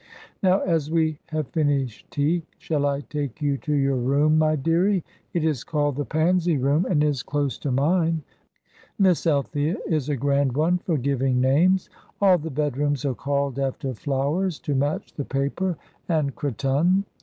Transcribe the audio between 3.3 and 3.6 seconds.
you